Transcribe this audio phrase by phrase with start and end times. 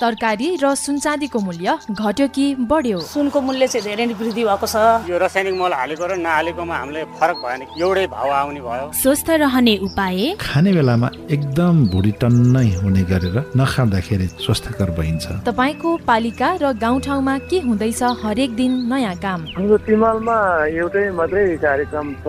[0.00, 2.98] तरकारी र सुनचाँदीको मूल्य घट्यो कि बढ्यो?
[3.04, 7.04] सुनको मूल्य चाहिँ धेरै नै वृद्धि भएको छ। यो रासायनिक मल हालेको र नहालेकोमा हामीलाई
[7.20, 10.40] फरक भएन एउटै भाउ आउने भयो। स्वस्थ रहने उपाय?
[10.40, 17.58] खाने बेलामा एकदम भुडी टन्नै हुने गरेर नखाँदाखेरि स्वस्थकर भइन्छ तपाईँको पालिका र गाउँठाउँमा के
[17.68, 19.40] हुँदैछ हरेक दिन नयाँ काम?
[19.52, 20.36] हाम्रो तिमालमा
[20.80, 22.26] एउटै मात्रै कार्यक्रम छ।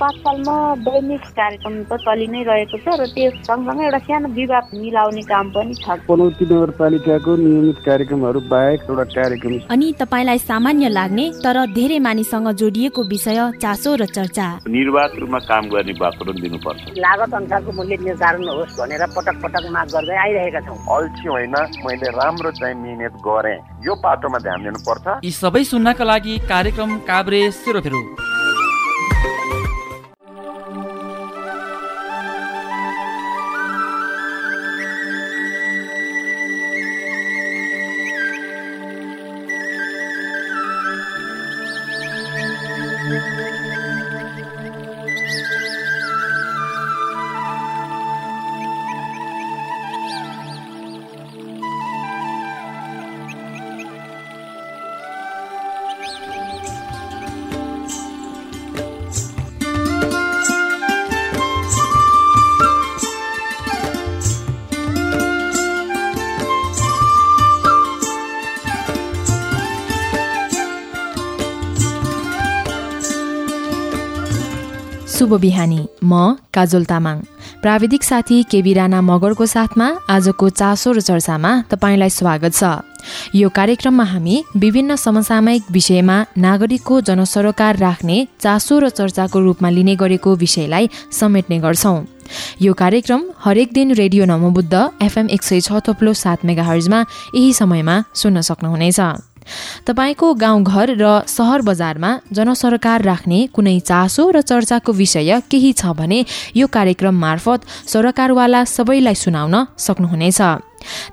[0.00, 0.56] पाठशालमा
[0.88, 5.50] दैनिक कार्यक्रम त चलि नै रहेको छ र त्यो सँगसँगै एउटा सानो विवाद मिलाउने काम
[5.50, 11.98] पनि छ। पनौती नगरपालिकाको नियमित कार्यक्रमहरू बाहेक एउटा कार्यक्रम अनि तपाईँलाई सामान्य लाग्ने तर धेरै
[11.98, 17.96] मानिससँग जोडिएको विषय चासो र चर्चा। निर्वाध रूपमा काम गर्ने वातावरण दिनुपर्छ। लागत अनुसारको मूल्य
[18.04, 23.14] निर्धारण होस् भनेर पटक पटक माग गर्दै आइरहेका छौँ। अल्छी होइन मैले राम्रो चाहिँ मिहिनेत
[23.26, 28.02] गरेँ। यो पाटोमा ध्यान दिनुपर्छ। यी सबै सुन्नका लागि कार्यक्रम काभ्रे सेरोफेरो।
[75.20, 77.16] शुभ बिहानी। म काजल तामाङ।
[77.60, 82.64] प्राविधिक साथी केबी राणा मगरको साथमा आजको चासो र चर्चामा तपाईँलाई स्वागत छ।
[83.36, 90.30] यो कार्यक्रममा हामी विभिन्न समसामयिक विषयमा नागरिकको जनसरोकार राख्ने चासो र चर्चाको रूपमा लिने गरेको
[90.40, 91.96] विषयलाई समेट्ने गर्छौं।
[92.62, 94.74] यो कार्यक्रम हरेक दिन रेडियो नमोबुद्ध
[95.04, 97.00] एफएम एक सय छ थोप्लो सात मेगा हर्जमा
[97.36, 99.00] यही समयमा सुन्न सक्नुहुनेछ।
[99.86, 106.24] तपाईँको गाउँघर र सहर बजारमा जनसरकार राख्ने कुनै चासो र चर्चाको विषय केही छ भने
[106.56, 110.40] यो कार्यक्रम मार्फत सरकारवाला सबैलाई सुनाउन सक्नुहुनेछ।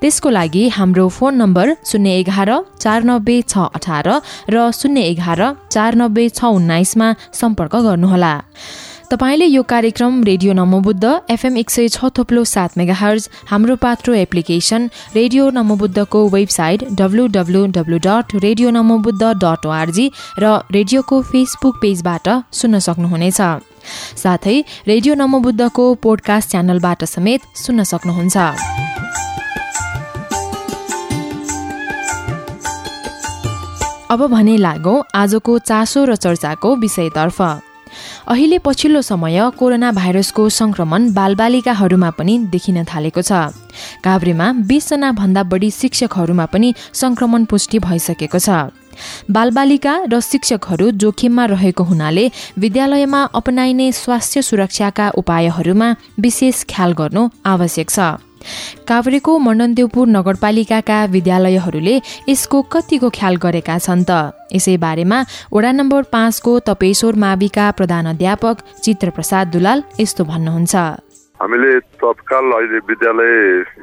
[0.02, 4.08] त्यसको लागि हाम्रो फोन नम्बर शून्य एघार चार नब्बे छ अठार
[4.50, 8.34] र शून्य एघार चार नब्बे छ उन्नाइसमा सम्पर्क गर्नुहोला।
[9.12, 14.14] तपाईँले यो कार्यक्रम रेडियो नमोबुद्ध एफएम एक सय छ थोप्लो सात mega hertz Hamro Patro
[14.14, 20.08] application radio नमोबुद्धको website W W W dot radio Namobuddha dot ORG
[20.40, 23.40] र रेडियोको फेसबुक पेजबाट सुन्न सक्नुहुनेछ।
[24.24, 24.56] साथै
[24.88, 28.36] रेडियो नमोबुद्धको पोडकास्ट च्यानलबाट समेत सुन्न सक्नुहुन्छ।
[34.12, 37.42] अब भने लागौँ आजको चासो र चर्चाको विषयतर्फ।
[38.28, 43.32] अहिले पछिल्लो समय कोरोना भाइरसको संक्रमण बालबालिकाहरूमा पनि देखिन थालेको छ।
[44.04, 48.50] काभ्रेमा बिसजना भन्दा बढी शिक्षकहरूमा पनि संक्रमण पुष्टि भइसकेको छ।
[49.30, 52.26] बालबालिका र शिक्षकहरू जोखिममा रहेको हुनाले
[52.58, 58.27] विद्यालयमा अपनाइने स्वास्थ्य सुरक्षाका उपायहरूमा विशेष ख्याल गर्नु आवश्यक छ।
[58.88, 61.96] काभ्रेको मण्डनदेवपुर नगरपालिकाका विद्यालयहरूले
[62.28, 64.12] यसको कतिको ख्याल गरेका छन् त।
[64.56, 65.18] यसै बारेमा
[65.54, 70.76] वडा नम्बर पाँचको तपेश्वर माविका प्रधान अध्यापक चित्रप्रसाद दुलाल यस्तो भन्नुहुन्छ।
[71.38, 71.72] हामीले
[72.02, 73.34] तत्काल अहिले विद्यालय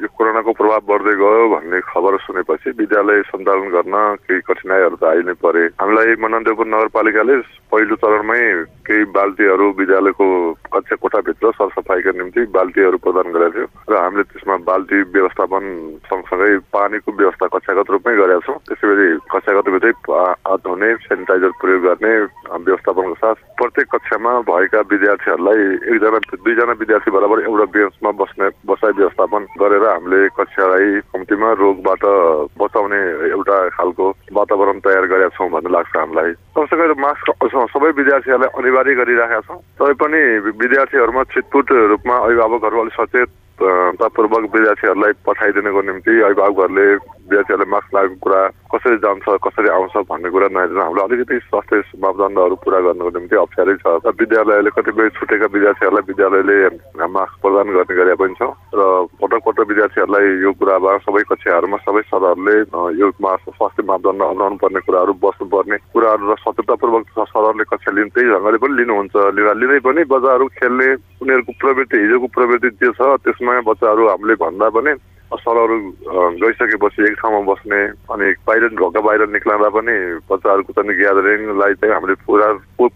[0.03, 3.95] यो कोरोनाको प्रभाव बढ्दै गयो भन्ने खबर सुनेपछि विद्यालय सञ्चालन गर्न
[4.27, 7.35] केही कठिनाइहरू त आइ नै परे। हामीलाई मनन्देवपुर नगरपालिकाले
[7.71, 8.43] पहिलो चरणमै
[8.87, 10.27] केही बाल्टीहरू विद्यालयको
[10.75, 15.65] कक्षा कोठाभित्र सरसफाइका निम्ति बाल्टीहरू प्रदान गरेको थियो। र हामीले त्यसमा बाल्टी व्यवस्थापन
[16.09, 22.13] सँगसँगै पानीको व्यवस्था कक्षागत रूपमै गरेका छौँ। त्यसै कक्षागत भित्रै हात धुने सेनिटाइजर प्रयोग गर्ने
[22.65, 25.63] व्यवस्थापनको साथ प्रत्येक कक्षामा भएका विद्यार्थीहरूलाई
[25.95, 32.05] एकजना दुईजना विद्यार्थी बराबर एउटा बेन्चमा बस्ने बसाइ व्यवस्थापन गरेर हामीले कक्षालाई कम्तीमा रोगबाट
[32.61, 33.01] बचाउने
[33.31, 36.65] एउटा खालको वातावरण तयार गरेका छौँ भन्ने लाग्छ हामीलाई। कम
[37.01, 37.27] मास्क
[37.75, 43.31] सबै विद्यार्थीहरूलाई अनिवार्य गरिराखेका छौँ। तरै पनि विद्यार्थीहरूमा छिटपुट रूपमा अभिभावकहरू अलिक सचेत
[44.03, 48.41] तापूर्वक विद्यार्थीहरूलाई पठाइदिनको निम्ति अभिभावकहरूले विद्यार्थीहरूले मास्क लागेको कुरा
[48.75, 53.77] कसरी जान्छ कसरी आउँछ भन्ने कुरा नहेर्नु हामीलाई अलिकति स्वास्थ्य मापदण्डहरू पुरा गर्नको निम्ति अप्ठ्यारै
[53.79, 56.57] छ। र विद्यालयले कतिपय छुटेका विद्यार्थीहरूलाई विद्यालयले
[57.15, 58.43] मास्क प्रदान गर्ने गरेका पनि छ।
[58.75, 58.81] र
[59.23, 62.57] पटक पटक विद्यार्थीहरूलाई यो कुरामा सबै कक्षाहरूमा सबै सरहरूले
[62.99, 68.59] यो स्वास्थ्य मापदण्ड अपनाउनु पर्ने कुराहरू बस्नुपर्ने कुराहरू र सचेततापूर्वक सरहरूले कक्षा लिने त्यही ढङ्गले
[68.59, 69.15] पनि लिनुहुन्छ।
[69.55, 70.89] लिँदै पनि बच्चाहरू खेल्ने
[71.23, 74.93] उनीहरूको प्रवृत्ति हिजोको प्रवृत्ति जे छ त्यसमा बच्चाहरू हामीले भन्दा पनि
[75.43, 75.77] सरहरू
[76.43, 77.81] गइसकेपछि एक ठाउँमा बस्ने
[78.15, 79.95] अनि बाहिर ढोका बाहिर निक्लँदा पनि
[80.31, 82.49] बच्चाहरूको चाहिँ ग्यादरिङलाई चाहिँ हामीले पुरा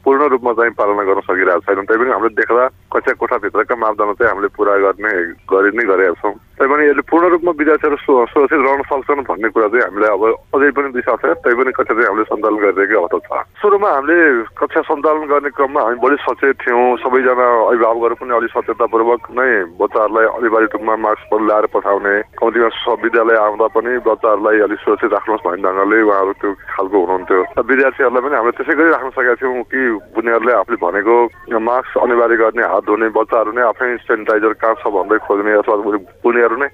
[0.04, 2.64] पूर्ण रूपमा चाहिँ पालना गर्न सकिरहेको छैनौँ। तैपनि हामीले देख्दा
[2.94, 5.12] कक्षा कोठाभित्रका मापदण्ड चाहिँ हामीले पुरा गर्ने
[5.50, 9.84] गरि नै गरेका छौँ। तैपनि यसले पूर्ण रूपमा विद्यार्थीहरू सुरक्षित रहन सक्छन् भन्ने कुरा चाहिँ
[9.84, 13.90] हामीलाई अब अझै पनि विश्वास छ तैपनि कक्षा चाहिँ हामीले सञ्चालन गरिरहेकै अवस्था छ सुरुमा
[13.90, 14.18] हामीले
[14.58, 20.26] कक्षा सञ्चालन गर्ने क्रममा हामी बढी सचेत थियौँ सबैजना अभिभावकहरू पनि अलिक सचेततापूर्वक नै बच्चाहरूलाई
[20.32, 26.02] अनिवार्य रूपमा मास्क ल्याएर पठाउने कम्तीमा विद्यालय आउँदा पनि बच्चाहरूलाई अलिक सुरक्षित राख्नुहोस् भन्ने ढङ्गले
[26.02, 29.80] उहाँहरू त्यो खालको हुनुहुन्थ्यो विद्यार्थीहरूलाई पनि हामीले त्यसै गरी राख्न सकेका थियौँ कि
[30.16, 31.16] उनीहरूले आफूले भनेको
[31.62, 35.76] मास्क अनिवार्य गर्ने हात धुने बच्चाहरू नै आफै सेनिटाइजर कहाँ छ भन्दै खोज्ने अथवा
[36.24, 36.68] उनीहरू नै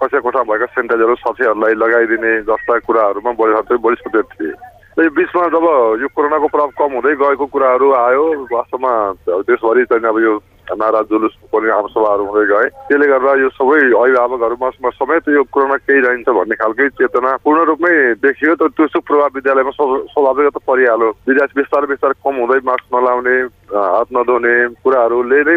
[0.00, 4.54] कक्षा कोठामा भएका सेनिटाइजर साथीहरूलाई लगाइदिने जस्ता कुराहरूमा बढी बढी सचेत थिए
[4.98, 5.66] यो बिचमा जब
[6.02, 8.92] यो कोरोनाको प्रभाव कम हुँदै गएको कुराहरू आयो वास्तवमा
[9.28, 10.38] देशभरि चाहिँ अब यो
[10.72, 14.68] नारा जुलुस पनि आमसभाहरू हुँदै गए। त्यसले गर्दा यो सबै अभिभावकहरूमा
[14.98, 17.94] समेत यो कोरोना केही रहन्छ भन्ने खालकै चेतना पूर्ण रूपमै
[18.24, 23.36] देखियो त त्यो सुप्रभाव विद्यालयमा स्वाभाविक त परिहाल्यो विद्यार्थी बिस्तारै बिस्तारै कम हुँदै मास्क नलाउने
[23.74, 25.56] हात नधुने कुराहरूले नै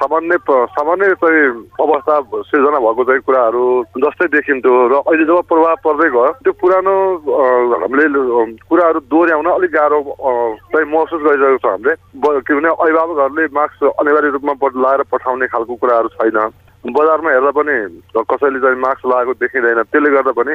[0.00, 0.38] सामान्य
[0.76, 1.44] सामान्य चाहिँ
[1.84, 2.14] अवस्था
[2.50, 3.64] सिर्जना भएको चाहिँ कुराहरू
[4.04, 6.94] जस्तै देखिन्थ्यो। र अहिले जब प्रभाव पर्दै गयो त्यो पुरानो
[7.82, 8.06] हामीले
[8.70, 9.98] कुराहरू दोहोऱ्याउन अलिक गाह्रो
[10.72, 11.94] चाहिँ महसुस गरिरहेको छ हामीले।
[12.46, 16.38] किनभने अभिभावकहरूले मास्क अनिवार्य रूपमा लाएर पठाउने खालको कुराहरू छैन।
[16.86, 17.74] बजारमा हेर्दा पनि
[18.30, 20.54] कसैले चाहिँ मास्क लगाएको देखिँदैन त्यसले गर्दा पनि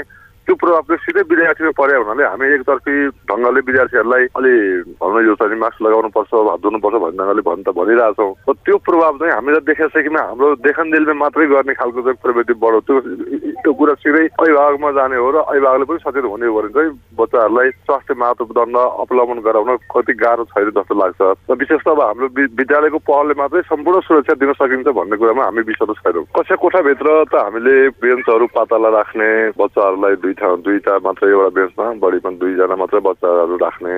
[0.51, 2.93] त्यो प्रभाव चाहिँ सिधै विद्यार्थीमा परे हुनाले हामी एकतर्फी
[3.31, 4.53] ढङ्गले विद्यार्थीहरूलाई अलि
[4.99, 9.13] भनौँ यो चाहिँ मास्क लगाउनुपर्छ हात धुनुपर्छ भन्ने ढङ्गले भन्न त भनिरहेछौँ। र त्यो प्रभाव
[9.21, 12.99] चाहिँ हामीले देखाइसकेमा हाम्रो देखन दिलमा मात्रै गर्ने खालको चाहिँ प्रवृत्ति बढो त्यो
[13.63, 17.69] त्यो कुरा सिधै अभिभावकमा जाने हो र अभिभावकले पनि सचेत हुने हो भने चाहिँ बच्चाहरूलाई
[17.87, 22.27] स्वास्थ्य मापदण्ड अवलम्बन गराउन कति गाह्रो छैन जस्तो लाग्छ। र विशेष त अब हाम्रो
[22.59, 27.35] विद्यालयको पहलले मात्रै सम्पूर्ण सुरक्षा दिन सकिन्छ भन्ने कुरामा हामी विश्वास छैनौँ। कक्षा कोठाभित्र त
[27.39, 33.55] हामीले बेन्चहरू पातला राख्ने बच्चाहरूलाई दुई ठाउँ दुईवटा मात्रै एउटा बेन्चमा बढीमा दुईजना मात्रै बच्चाहरू
[33.57, 33.95] राख्ने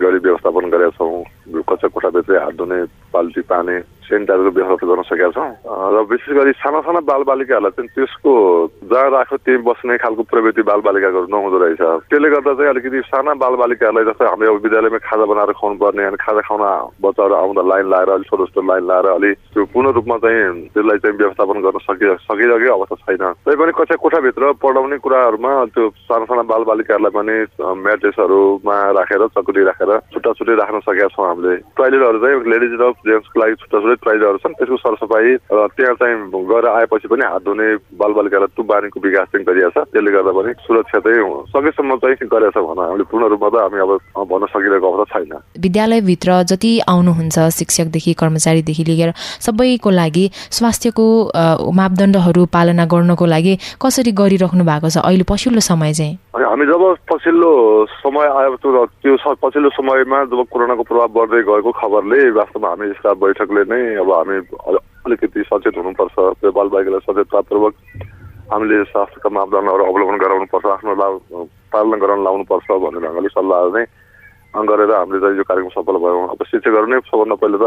[0.00, 3.76] गरी व्यवस्थापन गरेका छौँ। कक्षा कोठाभित्रै हात धुने बाल्टी पानी
[4.06, 5.50] सेनिटाइजरको व्यवस्था गर्न सकेका छौँ
[5.88, 8.32] र विशेष गरी साना साना बालबालिकाहरूलाई चाहिँ त्यसको
[8.86, 14.06] जहाँ राख्यो त्यही बस्ने खालको प्रवृत्ति बालबालिकाको नहुँदो रहेछ त्यसले गर्दा चाहिँ अलिकति साना बालबालिकाहरूलाई
[14.06, 18.10] जस्तै हामीले अब विद्यालयमा खाजा बनाएर खुवाउनु पर्ने अनि खाजा खुवाउन बच्चाहरू आउँदा लाइन लाएर
[18.12, 22.06] अलिक छोटो छोटो लाइन लाएर अलिक त्यो पूर्ण रूपमा चाहिँ त्यसलाई चाहिँ व्यवस्थापन गर्न सकि
[22.22, 27.36] सकिरहेकै अवस्था छैन तैपनि कक्षा कोठाभित्र पढाउने कुराहरूमा त्यो साना साना बालबालिकाहरूलाई पनि
[27.82, 33.40] म्याट्रेसहरूमा राखेर चकुटी राखेर छुट्टा छुट्टै राख्न सकेका छौँ हामीले टोइलेटहरू चाहिँ लेडिज र जेन्ट्सको
[33.40, 37.66] लागि छुट्टा छुट्टै टोइलेटहरू छन्। त्यसको सरसफाइ र त्यहाँ चाहिँ गएर आएपछि पनि हात धुने
[38.00, 41.20] बालबालिकालाई तु बानीको विकास चाहिँ गरिएको छ। त्यसले गर्दा पनि सुरक्षा चाहिँ
[41.52, 43.92] सकेसम्म चाहिँ गरेको छ भन हामीले पूर्ण रूपमा त हामी अब
[44.32, 49.10] भन्न सकिरहेको अवस्था छैन। विद्यालयभित्र जति आउनुहुन्छ शिक्षकदेखि कर्मचारीदेखि लिएर
[49.44, 50.24] सबैको लागि
[50.56, 51.06] स्वास्थ्यको
[51.76, 54.96] मापदण्डहरू पालना गर्नको लागि कसरी गरिराख्नु भएको छ?
[55.04, 57.50] अहिले पछिल्लो समय चाहिँ। हामी जब पछिल्लो
[58.00, 63.62] समय आयो त्यो पछिल्लो समयमा जब कोरोनाको प्रभाव बढ्दै गएको खबरले वास्तवमा हामी यसका बैठकले
[63.66, 64.36] नै अब हामी
[65.06, 67.74] अलिकति सचेत हुनुपर्छ। त्यो बालबालिकालाई सचेततापूर्वक
[68.52, 71.14] हामीले स्वास्थ्यका मापदण्डहरू अवलम्बन गराउनुपर्छ आफ्नो लाभ
[71.74, 73.84] पालना गराउन लाउनुपर्छ भन्ने ढङ्गले सल्लाह नै
[74.54, 77.66] गरेर हामीले चाहिँ यो कार्यक्रम सफल भयौँ। अब शिक्षकहरू नै सबभन्दा पहिले त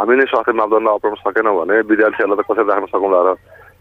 [0.00, 3.28] हामी नै स्वास्थ्य मापदण्ड अप्नाउन सकेनौँ भने विद्यार्थीहरूलाई त कसरी राख्न सकौँला र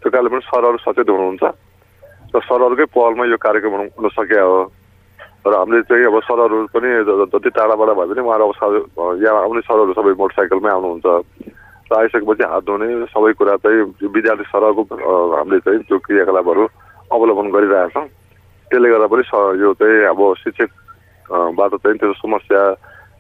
[0.04, 1.44] त्यो कारणले पनि सरहरू सचेत हुनुहुन्छ
[2.36, 4.60] र सरहरूकै पहलमा यो कार्यक्रम हुन सकिया हो।
[5.50, 9.92] र हामीले चाहिँ अब सरहरू पनि जति टाढाबाट भए पनि उहाँहरू अब यहाँ आउने सरहरू
[9.98, 11.08] सबै मोटरसाइकलमै आउनुहुन्छ।
[11.90, 13.82] र आइसकेपछि हात धुने सबै कुरा चाहिँ
[14.14, 14.84] विद्यार्थी सरहरूको
[15.36, 16.64] हामीले चाहिँ त्यो क्रियाकलापहरू
[17.10, 18.06] अवलम्बन गरिरहेछौँ
[18.70, 19.24] त्यसले गर्दा पनि
[19.64, 22.62] यो चाहिँ अब शिक्षकबाट चाहिँ त्यो समस्या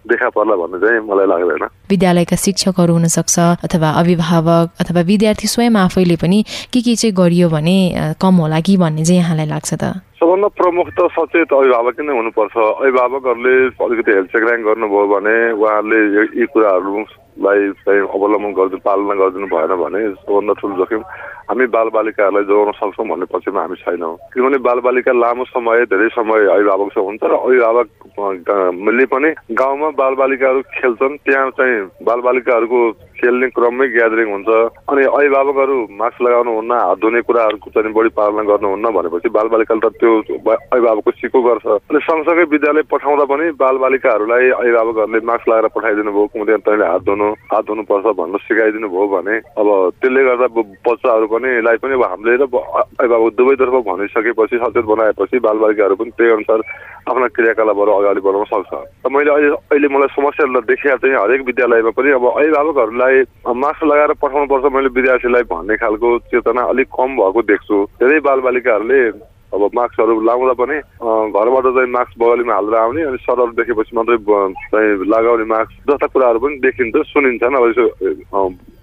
[0.10, 6.16] देखा पर्ला भन्ने चाहिँ मलाई लाग्दैन। विद्यालयका शिक्षकहरू हुनसक्छ अथवा अभिभावक अथवा विद्यार्थी स्वयं आफैले
[6.22, 6.40] पनि
[6.74, 7.78] के के चाहिँ गरियो भने
[8.22, 9.84] कम होला कि भन्ने चाहिँ यहाँलाई लाग्छ त?
[10.20, 16.00] सबभन्दा प्रमुख त सचेत अभिभावक नै हुनुपर्छ। अभिभावकहरूले अलिकति हेल्थ चेकराङ गर्नुभयो भने उहाँहरूले
[16.36, 21.02] यी कुराहरूलाई चाहिँ अवलम्बन गरिदिनु पालना गरिदिनु भएन भने सबभन्दा ठुलो जोखिम
[21.48, 27.06] हामी बालबालिकाहरूलाई जोगाउन सक्छौँ भन्ने पक्षमा हामी छैनौँ। किनभने बालबालिका लामो समय धेरै समय अभिभावकसँग
[27.08, 32.80] हुन्छ र अभिभावकले पनि गाउँमा बालबालिकाहरू खेल्छन् त्यहाँ चाहिँ बालबालिकाहरूको
[33.20, 34.50] खेल्ने क्रममै ग्यादरिङ हुन्छ।
[34.90, 40.12] अनि अभिभावकहरू मास्क लगाउनुहुन्न हात धुने कुराहरूको चाहिँ बढी पालना गर्नुहुन्न भनेपछि बालबालिकाले त त्यो
[40.40, 46.26] अभिभावकको सिको गर्छ। अनि सँगसँगै विद्यालय पठाउँदा पनि बाल बालिकाहरूलाई अभिभावकहरूले मास्क लगाएर पठाइदिनु भयो
[46.34, 49.68] कुनै तैँले हात धुनु हात धुनुपर्छ भनेर सिकाइदिनु भयो भने अब
[50.00, 50.48] त्यसले गर्दा
[50.88, 56.32] बच्चाहरू पनि लाई पनि अब हामीले र अभिभावक दुवैतर्फ भनिसकेपछि सचेत बनाएपछि बालबालिकाहरू पनि त्यही
[56.32, 56.60] अनुसार
[57.10, 58.74] आफ्ना क्रियाकलापहरू अगाडि बढाउन सक्छ।
[59.06, 63.16] र मैले अहिले अहिले मलाई समस्या देखिया चाहिँ हरेक विद्यालयमा पनि अब अभिभावकहरूलाई
[63.64, 69.02] मास्क लगाएर पठाउनुपर्छ मैले विद्यार्थीलाई भन्ने खालको चेतना अलिक कम भएको देख्छु। धेरै बालबालिकाहरूले
[69.50, 70.78] अब मास्कहरू लाउँदा पनि
[71.34, 74.18] घरबाट चाहिँ मास्क बगलीमा हालेर आउने अनि सरहरू देखेपछि मात्रै
[74.70, 77.86] चाहिँ लगाउने मास्क जस्ता कुराहरू पनि देखिन्छ सुनिन्छन्। अब यसो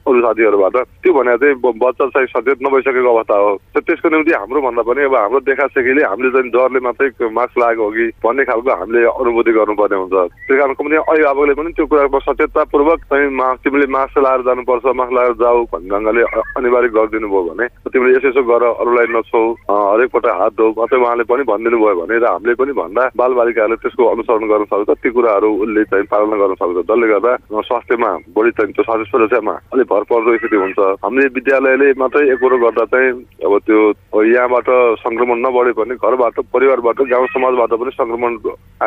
[0.07, 4.83] अरू साथीहरूबाट। त्यो भने चाहिँ बच्चा चाहिँ सचेत नभइसकेको अवस्था हो। त्यसको निम्ति हाम्रो भन्दा
[4.87, 9.01] पनि अब हाम्रो देखासेखीले हामीले चाहिँ डरले मात्रै मास्क लागेको हो कि भन्ने खालको हामीले
[9.07, 10.15] अनुभूति गर्नुपर्ने हुन्छ।
[10.47, 15.13] त्यस कारण पनि अभिभावकले पनि त्यो कुरामा सचेततापूर्वक चाहिँ मास्क तिमीले मास्क लगाएर जानुपर्छ मास्क
[15.13, 16.23] लगाएर जाऊ भन्ने ढङ्गले
[16.59, 20.99] अनिवार्य गरिदिनु भयो भने तिमीले यसो यसो गर अरूलाई नछौ हरेक पल्ट हात धो अथवा
[21.03, 25.11] उहाँले पनि भनिदिनु भयो भने र हामीले पनि भन्दा बालबालिकाहरूले त्यसको अनुसरण गर्न सक्छ ती
[25.11, 27.33] कुराहरू उसले चाहिँ पालना गर्न सक्छ। जसले गर्दा
[27.67, 32.38] स्वास्थ्यमा बढी चाहिँ त्यो स्वास्थ्य सुरक्षामा अलिक भर पर्दो स्थिति हुन्छ। हामीले विद्यालयले मात्रै एक
[32.45, 33.11] कुरो गर्दा चाहिँ
[33.49, 33.81] अब त्यो
[34.12, 34.69] यहाँबाट
[35.00, 38.33] सङ्क्रमण नबढे पनि घरबाट परिवारबाट गाउँ समाजबाट पनि सङ्क्रमण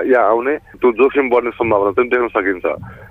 [0.06, 2.66] यहाँ आउने त्यो जोखिम बढ्ने सम्भावना चाहिँ देख्न सकिन्छ।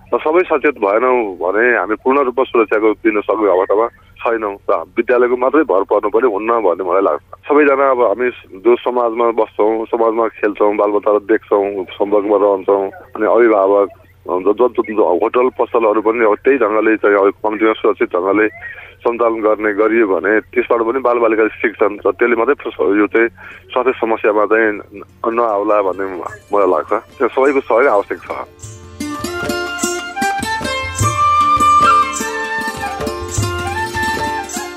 [0.08, 3.86] र सबै सचेत भएनौँ भने हामी पूर्ण रूपमा सुरक्षाको दिन सक्ने अवस्थामा
[4.22, 8.28] छैनौँ र विद्यालयको मात्रै भर पर्नु पनि हुन्न भन्ने मलाई लाग्छ। सबैजना अब हामी
[8.64, 11.64] जो समाजमा बस्छौँ समाजमा खेल्छौँ बालबच्चालाई देख्छौँ
[11.98, 13.88] सम्पर्कमा रहन्छौँ अनि अभिभावक
[14.28, 18.46] होटल पसलहरू पनि अब त्यही ढङ्गले चाहिँ कम्तीमा सुरक्षित ढङ्गले
[19.02, 22.56] सञ्चालन गर्ने गरियो भने त्यसबाट पनि बालबालिकाले सिक्छन् र त्यसले मात्रै
[22.98, 23.28] यो चाहिँ
[23.72, 24.70] स्वास्थ्य समस्यामा चाहिँ
[25.32, 26.06] नआउला भन्ने
[26.52, 28.30] मलाई लाग्छ। त्यो सबैको सहयोग आवश्यक छ।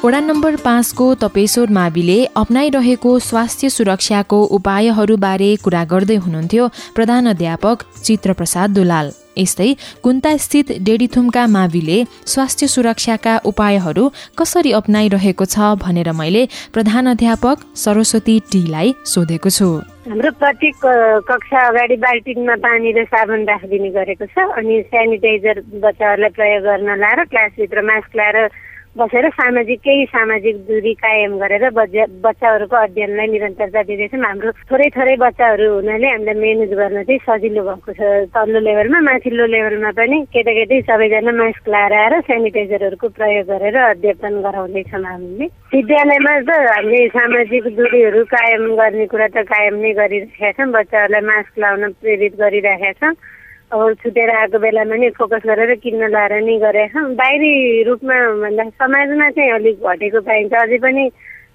[0.01, 8.69] वडा नम्बर पाँचको तपेश्वर माविले अप्नाइरहेको स्वास्थ्य सुरक्षाको उपायहरूबारे कुरा गर्दै हुनुहुन्थ्यो। प्रधान अध्यापक चित्रप्रसाद
[8.73, 9.69] दुलाल। यस्तै
[10.03, 14.09] कुन्तास्थित डेडीथुमका माविले स्वास्थ्य सुरक्षाका उपायहरू
[14.39, 17.15] कसरी अप्नाइरहेको छ भनेर मैले प्रधान
[17.75, 19.69] सरस्वती टीलाई सोधेको छु।
[20.09, 20.75] हाम्रो प्रत्येक
[21.29, 27.23] कक्षा अगाडि बाल्टिनमा पानी र साबुन राखिदिने गरेको छ अनि सेनिटाइजर बच्चाहरूलाई प्रयोग गर्न लाएर
[27.31, 28.37] क्लासभित्र मास्क लाएर
[28.97, 35.15] बसेर सामाजिक केही सामाजिक दूरी कायम गरेर बच्चा बच्चाहरूको अध्ययनलाई निरन्तरता दिँदैछौँ। हाम्रो थोरै थोरै
[35.15, 38.01] बच्चाहरू हुनाले हामीलाई म्यानेज गर्न चाहिँ सजिलो भएको छ।
[38.35, 45.03] तल्लो लेभलमा माथिल्लो लेभलमा पनि केटाकेटी सबैजना मास्क लगाएर आएर सेनिटाइजरहरूको प्रयोग गरेर अध्ययन गराउँदैछौँ
[45.07, 51.23] हामीले। विद्यालयमा त हामीले सामाजिक दूरीहरू कायम गर्ने कुरा त कायम नै गरिरहेका छौँ। बच्चाहरूलाई
[51.31, 53.15] मास्क लाउन प्रेरित गरिरहेका छौँ।
[53.71, 57.51] अब छुटेर आएको बेलामा नि फोकस गरेर किन्न लाएर नै गरेका बाहिरी
[57.87, 61.03] रूपमा भन्दा समाजमा चाहिँ अलिक घटेको पाइन्छ। अझै पनि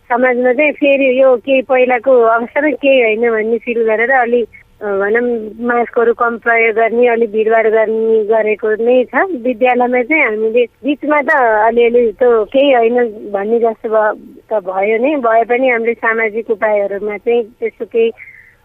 [0.08, 4.48] समाजमा चाहिँ फेरि यो केही पहिलाको अवस्थामा केही होइन भन्ने फिल गरेर अलिक
[4.80, 5.24] भनौँ
[5.68, 11.36] मास्कहरू कम प्रयोग गर्ने अलिक भिडभाड गर्ने गरेको नै छ। विद्यालयमा चाहिँ हामीले बिचमा त
[11.68, 12.96] अलिअलि त्यो केही होइन
[13.36, 13.88] भन्ने जस्तो
[14.48, 18.08] त भयो नै। भए पनि हामीले सामाजिक उपायहरूमा चाहिँ त्यस्तो केही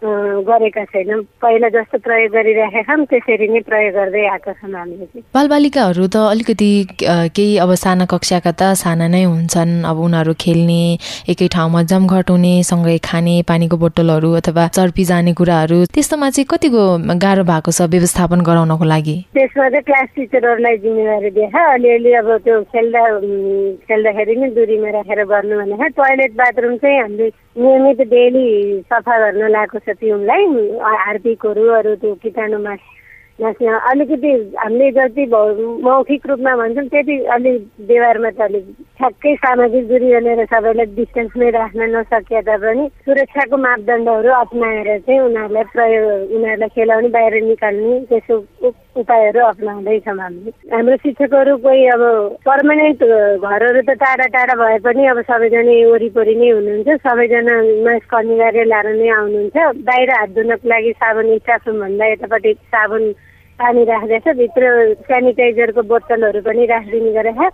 [0.02, 5.24] गरेका छैनौँ। पहिला जस्तो प्रयोग गरिराखेका छौँ त्यसरी नै प्रयोग गर्दै आएका छौँ हामीले चाहिँ
[5.34, 6.70] बालबालिकाहरू त अलिकति
[7.36, 10.82] केही अब साना कक्षाका त साना नै हुन्छन्। अब उनीहरू खेल्ने
[11.32, 16.82] एकै ठाउँमा जमघट हुने सँगै खाने पानीको बोतलहरू अथवा चर्पी जाने कुराहरू त्यस्तोमा चाहिँ कतिको
[17.22, 19.16] गाह्रो भएको छ व्यवस्थापन गराउनको लागि?
[19.34, 23.02] त्यसमा चाहिँ क्लास टिचरहरूलाई जिम्मेवारी दिएछ। अलिअलि अब त्यो खेल्दा
[23.86, 28.46] खेल्दाखेरि नै दुरीमा राखेर गर्नु भनेर टोयलेट बाथरुम चाहिँ हामीले नियमित डेली
[28.90, 30.44] सफा गर्न लगाएको छ। पिउनलाई
[30.98, 32.74] हार्पिकहरू अरू त्यो कीटाणुमा
[33.38, 35.24] नाच्ने अलिकति हामीले जति
[35.82, 38.64] मौखिक रूपमा भन्छौँ त्यति अलिक व्यवहारमा त अलिक
[38.98, 46.30] ठ्याक्कै सामाजिक दूरी भनेर सबैलाई डिस्टेन्समै राख्न नसके तापनि सुरक्षाको मापदण्डहरू अप्नाएर चाहिँ उनीहरूलाई प्रयोग
[46.30, 48.36] उनीहरूलाई खेलाउने बाहिर निकाल्ने त्यसो
[48.96, 52.02] उपायहरू अप्नाउँदैछौँ हामीले हाम्रो शिक्षकहरू कोही अब
[52.44, 53.00] पर्मानेन्ट
[53.40, 57.54] घरहरू त टाढा टाढा भए पनि अब सबैजना वरिपरि नै हुनुहुन्छ। सबैजना
[57.88, 59.56] मास्क अनिवार्य लाएर नै आउनुहुन्छ।
[59.88, 63.04] बाहिर हात धुनको लागि साबुन स्टाफ रुमभन्दा यतापट्टि साबुन
[63.58, 64.64] पानी राख्दैछ। भित्र
[65.08, 67.48] सेनिटाइजरको बोतलहरू पनि राखिदिने गरेको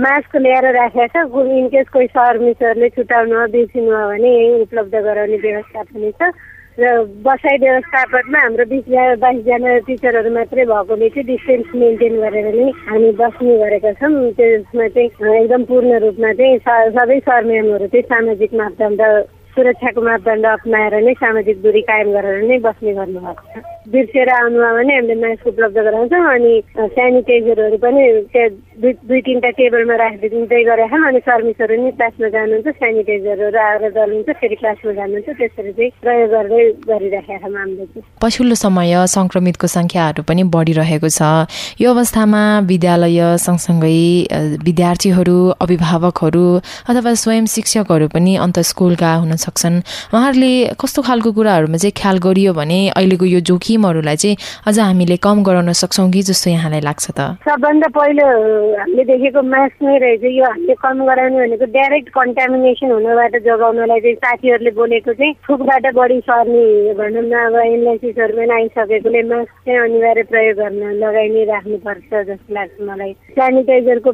[0.00, 5.38] मास्क ल्याएर राखेको छ इनकेस कोही सर मिसहरूले छुट्याउनु बिर्सिनु हो भने यहीँ उपलब्ध गराउने
[5.44, 6.30] व्यवस्था पनि छ।
[6.80, 13.56] बसाइ व्यवस्थापनमा हाम्रो बिसजना बाइसजना टिचरहरू मात्रै भएकोले चाहिँ डिस्टेन्स मेन्टेन गरेर नै हामी बस्ने
[13.60, 16.58] गरेका छौँ। त्यसमा चाहिँ एकदम पूर्ण रूपमा चाहिँ
[16.96, 19.02] सबै सर म्यामहरू चाहिँ सामाजिक मापदण्ड
[19.54, 24.94] सुरक्षाको मापदण्ड अप्नाएर नै सामाजिक दूरी कायम गरेर नै बस्ने गर्नुभएको छ। बिर्सेर आउनुमा भने
[24.94, 26.52] हामीले मास्क उपलब्ध गराउँछौँ अनि
[26.96, 28.02] सेनिटाइजरहरू पनि
[28.32, 28.50] त्यहाँ
[28.82, 34.30] दुई दुई तिनवटा टेबलमा राखिदिँदै गरेका छौँ अनि सर्भिसहरू नि क्लासमा जानुहुन्छ सेनिटाइजरहरू आएर दल्नुहुन्छ
[34.40, 40.42] फेरि क्लासमा जानुहुन्छ त्यसरी चाहिँ प्रयोग गर्दै गरिराखेका छौँ हामीले पछिल्लो समय सङ्क्रमितको सङ्ख्याहरू पनि
[40.54, 41.20] बढिरहेको छ।
[41.82, 43.98] यो अवस्थामा विद्यालय सँगसँगै
[44.68, 46.46] विद्यार्थीहरू अभिभावकहरू
[46.90, 49.76] अथवा स्वयं शिक्षकहरू पनि अन्त स्कुलका हुन सक्छन्।
[50.14, 54.36] उहाँहरूले कस्तो खालको कुराहरूमा चाहिँ ख्याल गरियो भने अहिलेको यो जोखिमहरूलाई चाहिँ
[54.68, 57.20] अझ हामीले कम गराउन सक्छौँ कि जस्तो यहाँलाई लाग्छ त?
[57.46, 58.26] सबभन्दा पहिलो
[58.80, 64.16] हामीले देखेको मास्क नै रहेछ। यो हामीले कम गराउने भनेको डाइरेक्ट कन्टामिनेसन हुनबाट जोगाउनलाई चाहिँ
[64.24, 70.56] साथीहरूले बोलेको चाहिँ थुकबाट बढी सर्ने भनौँ न। अब एनालाइसिसहरूमा आइसकेकोले मास्क चाहिँ अनिवार्य प्रयोग
[70.60, 74.10] गर्न लगाइ नै राख्नुपर्छ जस्तो लाग्छ मलाई। सेनिटाइजरको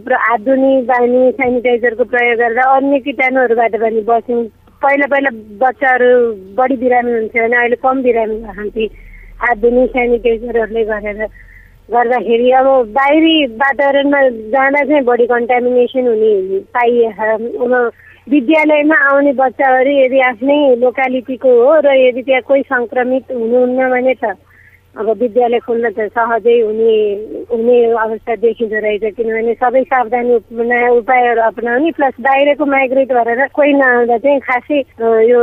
[0.47, 4.45] धुने बानी सेनिटाइजरको प्रयोग गर्दा अन्य किटाणुहरूबाट पनि बस्यौँ
[4.87, 6.11] पहिला पहिला बच्चाहरू
[6.55, 8.87] बढी बिरामी हुन्थ्यो भने अहिले कम बिरामी
[9.41, 11.27] हात धुने सेनिटाइजरहरूले गरेर
[11.89, 14.21] गर्दाखेरि अब बाहिरी वातावरणमा
[14.53, 17.75] जाँदा चाहिँ बढी कन्टामिनेसन हुने पाइएको अब
[18.27, 24.35] विद्यालयमा आउने बच्चाहरू यदि आफ्नै लोकालिटीको हो र यदि त्यहाँ कोही सङ्क्रमित हुनुहुन्न भने त
[24.97, 26.93] अब विद्यालय खोल्न त सहजै हुने
[27.51, 34.19] हुने अवस्था देखिँदो रहेछ किनभने सबै सावधानी उपायहरू अपनाउने प्लस बाहिरको माइग्रेट गरेर कोही नआउँदा
[34.19, 34.81] चाहिँ खासै
[35.27, 35.43] यो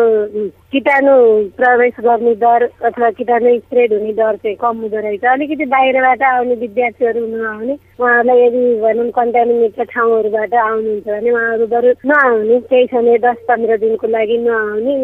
[0.73, 1.15] किटाणु
[1.57, 6.55] प्रवेश गर्ने दर अथवा किटाणु स्प्रेड हुने दर चाहिँ कम हुँदो रहेछ। अलिकति बाहिरबाट आउने
[6.63, 13.37] विद्यार्थीहरू नआउने उहाँहरूलाई यदि भनौँ कन्टामिनेटेड ठाउँहरूबाट आउनुहुन्छ भने उहाँहरू बरु नआउने केही समय दस
[13.49, 14.95] पन्ध्र दिनको लागि नआउने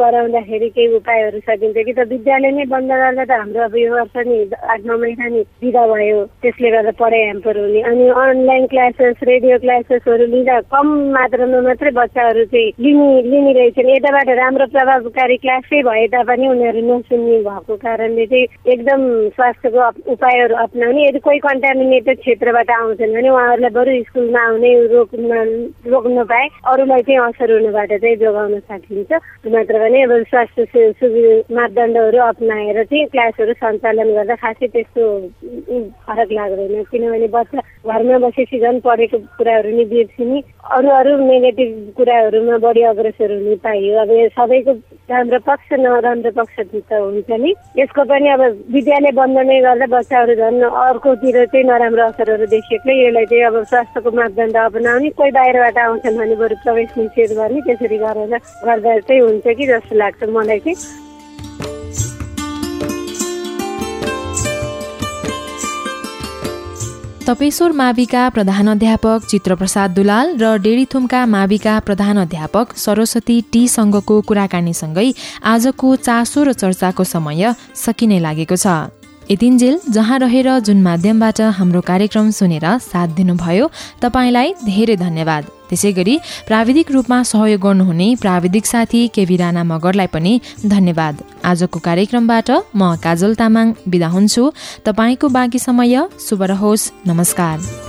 [0.00, 4.16] गराउँदाखेरि केही उपायहरू सकिन्छ कि त विद्यालय नै बन्द गर्दा त हाम्रो अब यो वर्ष
[4.26, 9.20] नि आठ नौ महिना नि बिदा भयो त्यसले गर्दा पढाइ ह्याम्पर हुने। अनि अनलाइन क्लासेस
[9.28, 15.82] रेडियो क्लासेसहरू लिँदा कम मात्रामा मात्रै बच्चाहरू चाहिँ लिने लिने रहेछन्। यताबाट राम्रो प्रभावकारी क्लासै
[15.82, 19.00] भए तापनि उनीहरू नसुन्ने भएको कारणले चाहिँ एकदम
[19.34, 19.80] स्वास्थ्यको
[20.14, 25.32] उपायहरू अप्नाउने। यदि कोही कन्टामिनेटेड क्षेत्रबाट आउँछन् भने उहाँहरूलाई बरु स्कुलमा आउने रोक्न
[25.90, 29.10] रोक्न पाए अरूलाई चाहिँ असर हुनबाट चाहिँ जोगाउन सकिन्छ।
[29.50, 35.02] मात्र पनि अब स्वास्थ्य मापदण्डहरू अप्नाएर चाहिँ क्लासहरू सञ्चालन गर्दा खासै त्यस्तो
[36.06, 37.58] फरक लाग्दैन। किनभने बच्चा
[37.90, 40.40] घरमा बसेपछि झन् पढेको कुराहरू नि बिर्सिने।
[40.78, 44.72] अरू अरू नेगेटिभ कुराहरूमा बढी अग्रसर हुने पाइयो। अब सबैको
[45.10, 48.42] राम्रो पक्ष नराम्रो पक्ष त हुन्छ नि। यसको पनि अब
[48.74, 54.10] विद्यालय बन्द नै गर्दा बच्चाहरू झन् अर्कोतिर चाहिँ नराम्रो असरहरू देखिएकोले यसलाई चाहिँ अब स्वास्थ्यको
[54.18, 58.34] मापदण्ड अपनाउने कोही बाहिरबाट आउँछन् भने बरु प्रवेश निषेध गर्ने त्यसरी गरेर
[58.66, 61.04] गर्दा चाहिँ हुन्छ कि जस्तो लाग्छ मलाई चाहिँ।
[67.26, 75.08] तपेश्वर माविका प्रधानाध्यापक चित्रप्रसाद दुलाल र डेढीथुमका माविका प्रधानाध्यापक सरस्वती टीसँगको कुराकानीसँगै
[75.42, 78.66] आजको चासो र चर्चाको समय सकिने लागेको छ।
[79.30, 83.70] यतिन्जेल जहाँ रहेर जुन माध्यमबाट हाम्रो कार्यक्रम सुनेर साथ दिनुभयो
[84.02, 86.14] तपाईँलाई धेरै धन्यवाद। त्यसै गरी
[86.46, 90.32] प्राविधिक रूपमा सहयोग गर्नुहुने प्राविधिक साथी केवी राणा मगरलाई पनि
[90.66, 94.44] धन्यवाद। आजको कार्यक्रमबाट म काजल तामाङ बिदा हुन्छु।
[94.86, 97.85] तपाईँको बाँकी समय शुभ रहोस्। नमस्कार।